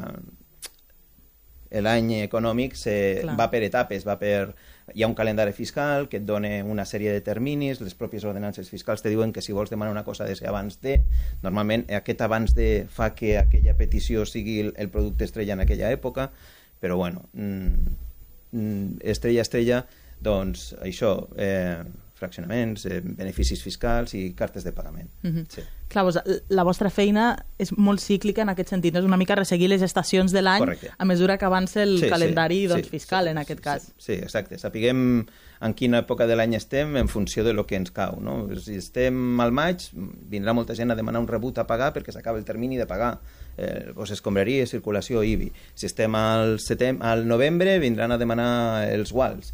[1.79, 2.93] l'any econòmic se,
[3.39, 4.51] va per etapes, va per
[4.93, 8.69] hi ha un calendari fiscal que et dona una sèrie de terminis, les pròpies ordenances
[8.69, 10.97] fiscals te diuen que si vols demanar una cosa de ser abans de,
[11.45, 15.91] normalment aquest abans de fa que aquella petició sigui el, el producte estrella en aquella
[15.95, 16.29] època,
[16.81, 17.97] però bueno, mm,
[18.51, 19.83] mm estrella, estrella,
[20.21, 21.83] doncs això, eh,
[22.21, 25.09] fraccionaments, eh, beneficis fiscals i cartes de pagament.
[25.23, 25.45] Mm -hmm.
[25.49, 25.61] sí.
[25.91, 29.67] Clar, vos, la vostra feina és molt cíclica en aquest sentit, és una mica resseguir
[29.67, 30.63] les estacions de l'any
[30.97, 33.81] a mesura que avança el sí, calendari sí, doncs, sí, fiscal, sí, en aquest cas.
[33.97, 34.57] Sí, sí, exacte.
[34.57, 35.25] Sapiguem
[35.61, 38.21] en quina època de l'any estem en funció de lo que ens cau.
[38.21, 38.47] No?
[38.57, 39.89] Si estem al maig,
[40.31, 43.19] vindrà molta gent a demanar un rebut a pagar perquè s'acaba el termini de pagar
[43.57, 45.51] eh, pues escombraria, circulació, IBI.
[45.75, 49.53] Si estem al, setem, al novembre, vindran a demanar els guals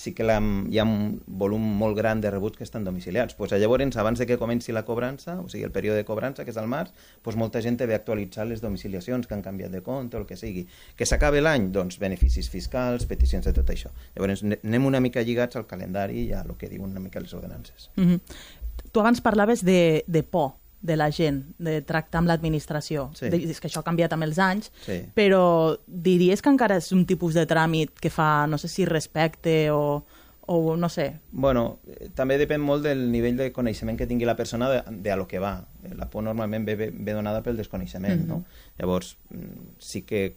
[0.00, 3.36] sí que la, hi ha un volum molt gran de rebuts que estan domiciliats.
[3.36, 6.54] Pues, llavors, abans de que comenci la cobrança, o sigui, el període de cobrança, que
[6.54, 9.82] és al març, pues, molta gent ve a actualitzar les domiciliacions que han canviat de
[9.82, 10.66] compte o el que sigui.
[10.96, 13.92] Que s'acabe l'any, doncs, beneficis fiscals, peticions de tot això.
[14.16, 17.34] Llavors, anem una mica lligats al calendari i a el que diuen una mica les
[17.34, 17.90] ordenances.
[17.96, 18.20] Mm -hmm.
[18.92, 23.10] Tu abans parlaves de, de por de la gent, de tractar amb l'administració.
[23.16, 23.28] Sí.
[23.28, 25.02] És que això ha canviat amb els anys, sí.
[25.14, 29.70] però diries que encara és un tipus de tràmit que fa, no sé si respecte
[29.74, 30.02] o,
[30.48, 31.10] o no sé.
[31.30, 31.80] Bueno,
[32.16, 35.28] també depèn molt del nivell de coneixement que tingui la persona de, de a lo
[35.28, 35.58] que va.
[35.96, 38.28] La por normalment ve, ve, ve donada pel desconeixement, mm -hmm.
[38.28, 38.44] no?
[38.78, 39.16] Llavors,
[39.78, 40.36] sí que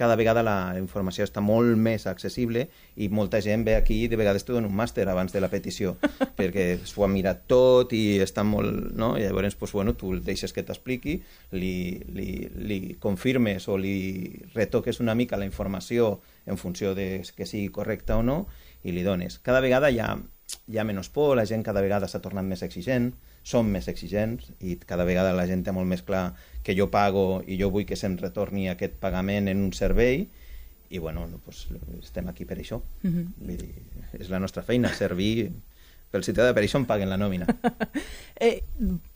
[0.00, 2.62] cada vegada la informació està molt més accessible
[2.96, 5.50] i molta gent ve aquí i de vegades te dona un màster abans de la
[5.52, 5.92] petició
[6.38, 8.94] perquè s'ho ha mirat tot i està molt...
[8.96, 9.12] No?
[9.20, 11.18] I llavors pues, bueno, tu deixes que t'expliqui,
[11.52, 11.74] li,
[12.16, 16.14] li, li confirmes o li retoques una mica la informació
[16.46, 18.46] en funció de que sigui correcta o no
[18.82, 19.36] i li dones.
[19.44, 20.14] Cada vegada hi ha,
[20.70, 23.10] hi ha menys por, la gent cada vegada s'ha tornat més exigent,
[23.42, 26.30] som més exigents i cada vegada la gent té molt més clar
[26.62, 30.28] que jo pago i jo vull que se'm retorni aquest pagament en un servei
[30.90, 31.68] i bueno, no, pues,
[32.00, 32.80] estem aquí per això.
[33.02, 33.18] Uh mhm.
[33.18, 33.46] -huh.
[33.46, 33.74] Vull dir,
[34.18, 35.52] és la nostra feina, servir
[36.10, 37.46] pel ciutadà, per això em paguen la nòmina.
[38.40, 38.62] eh,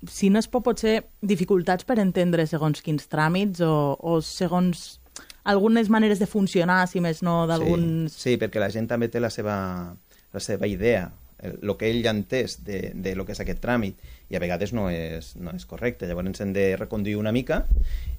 [0.07, 5.01] si no es pot, potser dificultats per entendre segons quins tràmits o, o segons
[5.43, 8.13] algunes maneres de funcionar, si més no, d'alguns...
[8.13, 9.97] Sí, sí, perquè la gent també té la seva,
[10.33, 11.11] la seva idea
[11.45, 14.43] el que ell ja ha entès de, de lo que és aquest tràmit i a
[14.43, 16.09] vegades no és, no és correcte.
[16.09, 17.65] Llavors hem de reconduir una mica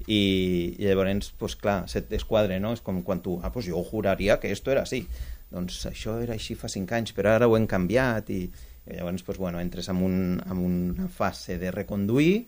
[0.07, 2.73] i, i llavors, pues, clar, se't desquadre, no?
[2.77, 5.05] És com quan tu, ah, pues jo juraria que esto era així.
[5.51, 8.43] Doncs això era així fa cinc anys, però ara ho hem canviat i,
[8.85, 12.45] i llavors, pues, bueno, entres en, un, en una fase de reconduir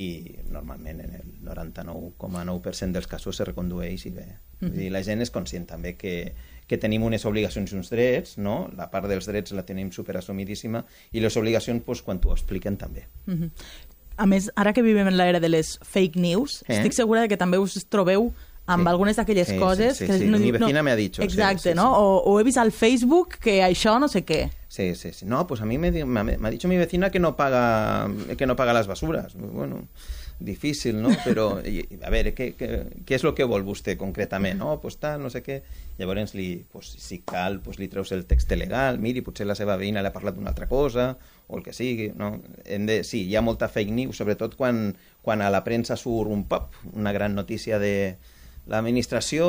[0.00, 4.26] i normalment en el 99,9% dels casos se recondueix i bé.
[4.60, 4.82] Mm -hmm.
[4.86, 6.34] I la gent és conscient també que,
[6.72, 8.62] que tenim unes obligacions i uns drets, no?
[8.78, 10.80] la part dels drets la tenim superassumidíssima
[11.12, 13.04] i les obligacions, pues, quan t'ho expliquen també.
[13.26, 13.50] Mm -hmm.
[14.16, 16.76] A més, ara que vivim en l'era de les fake news, eh?
[16.76, 18.32] estic segura de que també us trobeu
[18.66, 18.88] amb sí.
[18.88, 19.96] algunes d'aquelles sí, coses...
[19.96, 20.26] Sí, sí, que sí.
[20.26, 21.22] No, Mi vecina no, me ha dicho.
[21.22, 21.82] Exacte, sí, sí, no?
[21.82, 21.98] Sí.
[21.98, 24.50] O, o he vist al Facebook que això no sé què.
[24.68, 25.26] Sí, sí, sí.
[25.26, 28.08] No, pues a mí me, me, me ha dicho mi vecina que no paga
[28.38, 29.34] que no paga las basuras.
[29.34, 29.88] Bueno,
[30.40, 31.12] difícil, no?
[31.24, 32.68] Però, i, a veure, què, què,
[33.06, 34.58] què és el que vol vostè concretament?
[34.60, 35.60] No, pues tal, no sé què.
[35.98, 39.78] Llavors, li, pues, si cal, pues, li treus el text legal, miri, potser la seva
[39.80, 41.12] veïna li ha parlat d'una altra cosa,
[41.48, 42.34] o el que sigui, no?
[42.64, 44.92] Hem de, sí, hi ha molta fake news, sobretot quan,
[45.22, 47.94] quan a la premsa surt un pop, una gran notícia de
[48.70, 49.46] l'administració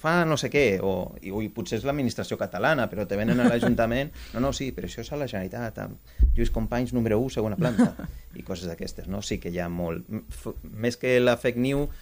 [0.00, 3.48] fa no sé què, o, i, ui, potser és l'administració catalana, però te venen a
[3.50, 7.34] l'Ajuntament, no, no, sí, però això és a la Generalitat, amb Lluís Companys, número 1,
[7.36, 7.92] segona planta,
[8.40, 9.20] i coses d'aquestes, no?
[9.26, 10.08] Sí que hi ha molt...
[10.32, 12.00] F més que la fake news,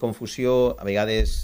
[0.00, 1.36] confusió, a vegades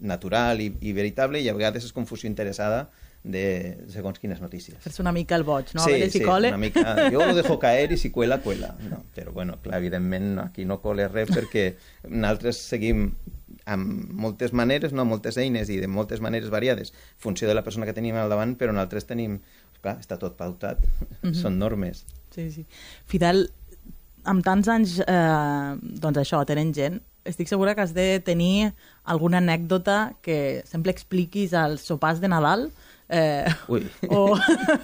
[0.00, 2.88] natural i, i veritable, i a vegades és confusió interessada
[3.22, 4.78] de segons quines notícies.
[4.80, 5.84] Fer-se una mica el boig, no?
[5.84, 6.48] Sí, a veure si sí, cole.
[6.48, 6.94] una mica...
[7.12, 8.72] Jo lo dejo caer i si cuela, cuela.
[8.88, 11.66] No, però, bueno, clar, evidentment aquí no cola res perquè
[12.08, 13.10] nosaltres seguim
[13.68, 17.86] amb moltes maneres, no moltes eines i de moltes maneres variades, funció de la persona
[17.86, 19.40] que tenim al davant, però nosaltres tenim...
[19.80, 21.34] Clar, està tot pautat, mm -hmm.
[21.40, 22.04] són normes.
[22.34, 22.66] Sí, sí.
[23.08, 23.46] Fidel,
[24.24, 29.38] amb tants anys, eh, doncs això, tenint gent, estic segura que has de tenir alguna
[29.38, 32.70] anècdota que sempre expliquis als sopars de Nadal,
[33.10, 33.82] Eh, Ui.
[34.08, 34.38] O,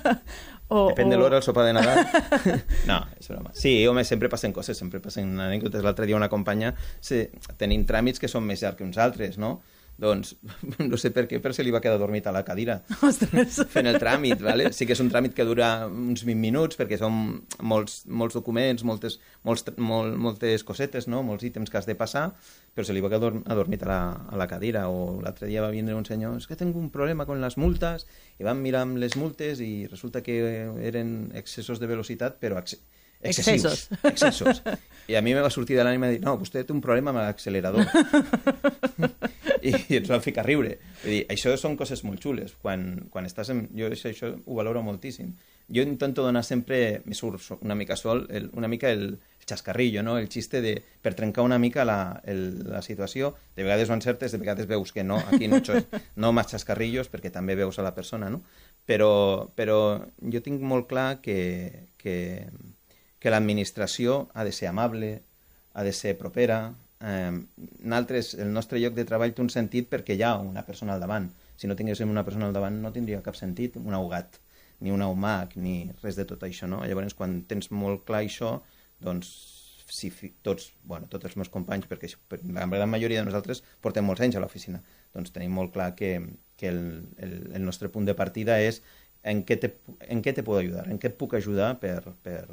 [0.68, 2.02] o, Depèn de l'hora del sopar de Nadal.
[2.90, 3.54] no, és broma.
[3.54, 5.84] Sí, home, sempre passen coses, sempre passen anècdotes.
[5.86, 7.22] L'altre dia una companya, sí,
[7.60, 9.60] tenim tràmits que són més llargs que uns altres, no?
[9.98, 10.34] Doncs,
[10.90, 12.78] no sé per què, però se li va quedar dormit a la cadira.
[13.06, 13.62] Ostres.
[13.74, 14.68] Fent el tràmit, ¿vale?
[14.76, 17.16] Sí que és un tràmit que dura uns 20 minuts, perquè són
[17.64, 21.22] molts, molts documents, moltes, molts, molt, moltes cosetes, no?
[21.26, 22.26] molts ítems que has de passar,
[22.76, 24.00] però se li va quedar adormit a la,
[24.32, 24.86] a la cadira.
[24.92, 28.04] O l'altre dia va vindre un senyor, és que tinc un problema con les multes,
[28.36, 30.36] i van mirar amb les multes i resulta que
[30.84, 32.76] eren excessos de velocitat, però ex
[33.22, 33.88] excessius.
[34.02, 34.04] Excessos.
[34.12, 34.62] Excessos.
[35.08, 37.22] I a mi me va sortir de l'ànima dir, no, vostè té un problema amb
[37.22, 37.86] l'accelerador.
[39.66, 40.76] I, i ens vam ficar a riure.
[41.02, 42.56] Vull dir, això són coses molt xules.
[42.62, 43.66] Quan, quan estàs en...
[43.76, 45.30] Jo això, això ho valoro moltíssim.
[45.72, 49.08] Jo intento donar sempre, me surt una mica sol, el, una mica el,
[49.40, 50.18] el xascarrillo, no?
[50.18, 53.34] el xiste de, per trencar una mica la, el, la situació.
[53.56, 57.10] De vegades van certes, de vegades veus que no, aquí no, xos, no más xascarrillos
[57.10, 58.42] perquè també veus a la persona, no?
[58.86, 59.78] Però, però
[60.22, 62.46] jo tinc molt clar que, que,
[63.26, 65.08] que l'administració ha de ser amable,
[65.74, 67.32] ha de ser propera, eh,
[67.82, 71.02] nosaltres, el nostre lloc de treball té un sentit perquè hi ha una persona al
[71.02, 71.26] davant.
[71.58, 74.38] Si no tinguéssim una persona al davant no tindria cap sentit un augat,
[74.78, 76.84] ni un aumac, ni res de tot això, no?
[76.86, 78.52] Llavors, quan tens molt clar això,
[79.02, 79.32] doncs,
[79.90, 80.12] si
[80.46, 84.38] tots, bueno, tots els meus companys, perquè la gran majoria de nosaltres portem molts anys
[84.38, 84.84] a l'oficina,
[85.18, 86.12] doncs tenim molt clar que,
[86.62, 86.80] que el,
[87.18, 88.84] el, el nostre punt de partida és
[89.26, 89.74] en què te,
[90.06, 92.44] en què te puc ajudar, en què et puc ajudar per, per,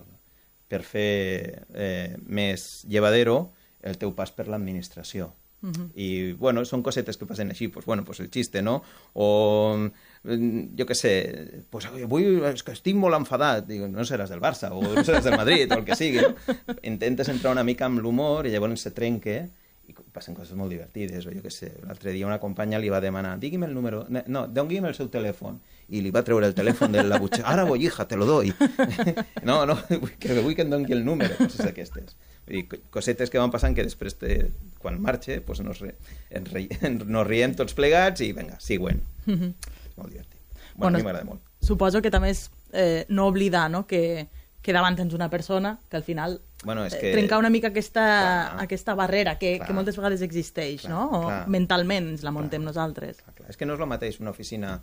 [0.74, 5.34] per fer eh, més llevadero el teu pas per l'administració.
[5.64, 5.90] Uh -huh.
[5.96, 8.84] I, bueno, són cosetes que passen així, pues, bueno, pues el xiste, no?
[9.14, 9.78] O,
[10.24, 14.72] jo què sé, pues, avui és que estic molt enfadat, dic, no seràs del Barça,
[14.72, 16.36] o no seràs del Madrid, o el que sigui, no?
[16.92, 19.50] Intentes entrar una mica amb l'humor i llavors se trenque
[19.88, 23.02] i passen coses molt divertides, o jo què sé, l'altre dia una companya li va
[23.04, 25.60] demanar, digui'm el número, no, doni'm el seu telèfon,
[25.94, 28.54] i li va treure el telèfon de la butxaca, ara voy, hija, te lo doy.
[29.50, 29.78] no, no,
[30.22, 32.16] que vull que em doni el número, coses d'aquestes.
[32.52, 34.38] I cosetes que van passant que després, te,
[34.84, 35.94] quan marxe, pues nos, re,
[36.30, 36.66] ens, re,
[37.16, 39.04] nos riem tots plegats i vinga, següent.
[39.26, 39.74] Mm -hmm.
[39.86, 40.40] És molt divertit.
[40.76, 41.42] Bueno, bueno, a mi m'agrada molt.
[41.62, 43.86] Suposo que també és eh, no oblidar no?
[43.88, 44.28] que,
[44.62, 47.12] que davant tens una persona que al final bueno, és que...
[47.12, 50.94] eh, trencar una mica aquesta, clar, aquesta barrera que, clar, que moltes vegades existeix, clar,
[50.94, 51.04] no?
[51.12, 53.20] O clar, mentalment ens la montem clar, nosaltres.
[53.22, 53.50] Clar, clar.
[53.52, 54.78] És que no és el mateix una oficina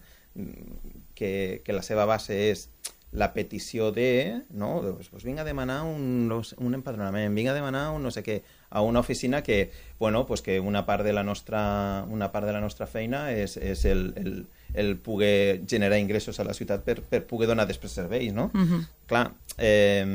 [1.15, 2.69] que, que la seva base és
[3.13, 4.83] la petició de, no?
[4.85, 8.37] Doncs, pues vinga a demanar un, un empadronament, vinga a demanar un no sé què,
[8.71, 12.55] a una oficina que, bueno, pues que una part de la nostra, una part de
[12.55, 14.47] la nostra feina és, és el, el,
[14.79, 18.53] el poder generar ingressos a la ciutat per, per poder donar després serveis, no?
[18.55, 18.87] Uh -huh.
[19.11, 20.07] Clar, eh,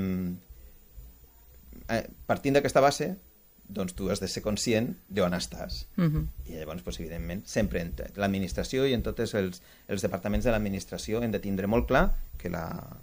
[2.26, 3.16] partint d'aquesta base,
[3.68, 5.86] doncs tu has de ser conscient d'on estàs.
[5.98, 6.28] Uh -huh.
[6.48, 11.24] I llavors, pues, evidentment, sempre en l'administració i en tots els, els departaments de l'administració
[11.24, 12.98] hem de tindre molt clar que, la,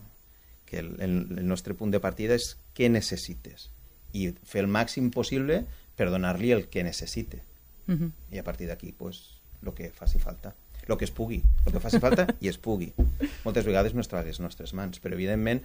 [0.67, 3.71] que el, el, el nostre punt de partida és què necessites
[4.13, 5.65] i fer el màxim possible
[5.97, 7.43] per donar-li el que necessite.
[7.89, 8.11] Uh -huh.
[8.31, 10.55] I a partir d'aquí, pues, el que faci falta.
[10.89, 11.43] El que es pugui.
[11.67, 12.93] El que faci falta i es pugui.
[13.45, 15.63] Moltes vegades no està a les nostres mans, però evidentment,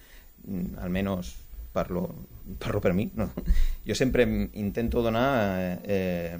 [0.77, 1.35] almenys
[1.77, 2.07] parlo,
[2.57, 3.29] parlo per mi, no?
[3.87, 6.39] jo sempre intento donar eh,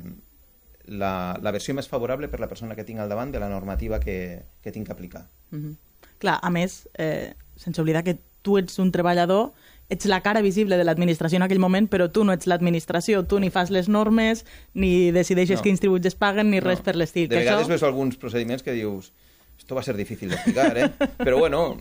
[0.88, 4.02] la, la versió més favorable per la persona que tinc al davant de la normativa
[4.02, 4.18] que,
[4.64, 5.28] que tinc que aplicar.
[5.52, 5.76] Mm -hmm.
[6.18, 9.54] Clar, a més, eh, sense oblidar que tu ets un treballador
[9.90, 13.40] ets la cara visible de l'administració en aquell moment, però tu no ets l'administració, tu
[13.40, 15.64] ni fas les normes, ni decideixes no.
[15.64, 16.68] quins tributs es paguen, ni no.
[16.68, 17.30] res per l'estil.
[17.30, 17.70] De vegades això...
[17.70, 19.14] veus alguns procediments que dius
[19.58, 20.90] esto va a ser difícil d'explicar, eh?
[21.18, 21.78] Però bueno,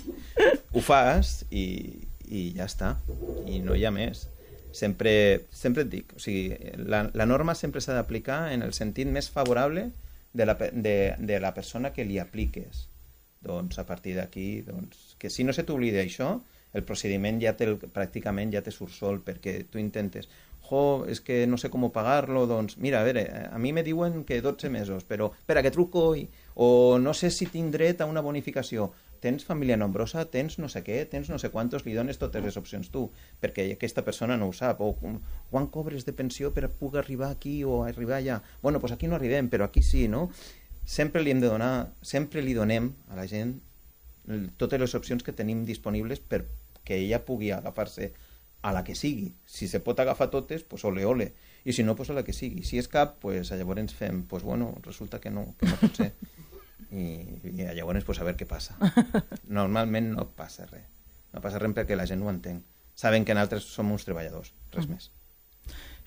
[0.74, 1.64] ho fas i,
[2.32, 2.94] i ja està.
[3.46, 4.26] I no hi ha més.
[4.72, 5.12] Sempre,
[5.52, 6.56] sempre et dic, o sigui,
[6.88, 9.90] la, la norma sempre s'ha d'aplicar en el sentit més favorable
[10.32, 12.86] de la, de, de la persona que li apliques.
[13.44, 16.38] Doncs a partir d'aquí, doncs, que si no se t'oblida això,
[16.72, 20.30] el procediment ja té, pràcticament ja te surt sol, perquè tu intentes,
[20.70, 24.22] jo, és que no sé com pagar-lo, doncs, mira, a veure, a mi me diuen
[24.24, 28.08] que 12 mesos, però, espera, que truco, i, o no sé si tinc dret a
[28.08, 28.88] una bonificació,
[29.22, 32.58] tens família nombrosa, tens no sé què, tens no sé quantos, li dones totes les
[32.58, 33.06] opcions tu,
[33.40, 37.60] perquè aquesta persona no ho sap, o quan cobres de pensió per poder arribar aquí
[37.62, 38.40] o arribar allà?
[38.64, 40.26] Bueno, doncs aquí no arribem, però aquí sí, no?
[40.84, 43.60] Sempre li hem de donar, sempre li donem a la gent
[44.58, 46.44] totes les opcions que tenim disponibles per
[46.82, 48.12] que ella pugui agafar-se
[48.62, 49.32] a la que sigui.
[49.46, 51.32] Si se pot agafar totes, pues ole, ole.
[51.64, 52.62] I si no, pues a la que sigui.
[52.66, 56.12] Si és cap, pues llavors fem, pues bueno, resulta que no, que no pot ser.
[56.92, 57.06] I,
[57.48, 58.76] i llavors, pues a veure què passa.
[59.58, 60.86] Normalment no passa res.
[61.32, 62.62] No passa res perquè la gent ho entén.
[62.94, 64.92] Saben que nosaltres som uns treballadors, res mm.
[64.98, 65.10] més.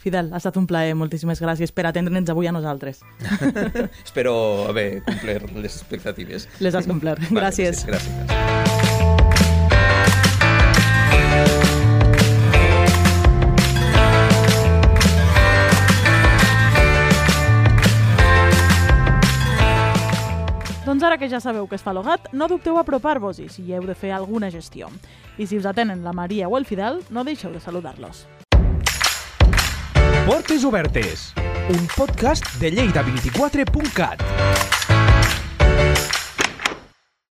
[0.06, 0.94] Fidel, ha estat un plaer.
[1.00, 3.02] Moltíssimes gràcies per atendre'ns avui a nosaltres.
[4.06, 4.36] Espero
[4.70, 6.50] haver complert les expectatives.
[6.60, 7.24] Les has complert.
[7.32, 7.82] Vale, gràcies.
[7.82, 8.55] Sí, gràcies.
[20.96, 23.74] Doncs ara que ja sabeu que es fa logat, no dubteu a apropar-vos-hi si hi
[23.76, 24.88] heu de fer alguna gestió.
[25.36, 28.24] I si us atenen la Maria o el Fidel, no deixeu de saludar-los.
[30.24, 31.34] Portes Obertes,
[31.68, 34.24] un podcast de Lleida24.cat.